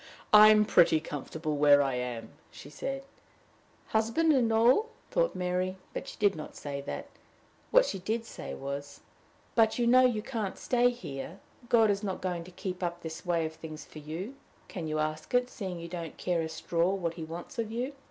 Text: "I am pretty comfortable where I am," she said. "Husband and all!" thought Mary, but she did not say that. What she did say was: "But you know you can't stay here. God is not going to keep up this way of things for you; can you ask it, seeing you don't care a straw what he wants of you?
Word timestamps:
"I 0.33 0.49
am 0.49 0.65
pretty 0.65 0.99
comfortable 0.99 1.57
where 1.57 1.83
I 1.83 1.93
am," 1.93 2.31
she 2.49 2.71
said. 2.71 3.03
"Husband 3.89 4.33
and 4.33 4.51
all!" 4.51 4.89
thought 5.11 5.35
Mary, 5.35 5.77
but 5.93 6.07
she 6.07 6.17
did 6.17 6.35
not 6.35 6.55
say 6.55 6.81
that. 6.81 7.05
What 7.69 7.85
she 7.85 7.99
did 7.99 8.25
say 8.25 8.55
was: 8.55 9.01
"But 9.53 9.77
you 9.77 9.85
know 9.85 10.01
you 10.03 10.23
can't 10.23 10.57
stay 10.57 10.89
here. 10.89 11.39
God 11.69 11.91
is 11.91 12.01
not 12.01 12.19
going 12.19 12.43
to 12.45 12.51
keep 12.51 12.81
up 12.81 13.03
this 13.03 13.27
way 13.27 13.45
of 13.45 13.53
things 13.53 13.85
for 13.85 13.99
you; 13.99 14.33
can 14.67 14.87
you 14.87 14.97
ask 14.97 15.31
it, 15.35 15.51
seeing 15.51 15.79
you 15.79 15.87
don't 15.87 16.17
care 16.17 16.41
a 16.41 16.49
straw 16.49 16.89
what 16.95 17.13
he 17.13 17.23
wants 17.23 17.59
of 17.59 17.71
you? 17.71 17.93